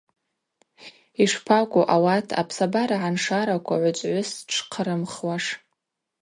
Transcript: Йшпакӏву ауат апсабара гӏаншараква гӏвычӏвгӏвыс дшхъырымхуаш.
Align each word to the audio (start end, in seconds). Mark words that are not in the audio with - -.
Йшпакӏву 1.23 1.89
ауат 1.95 2.27
апсабара 2.41 2.97
гӏаншараква 3.01 3.63
гӏвычӏвгӏвыс 3.79 4.29
дшхъырымхуаш. 4.47 5.45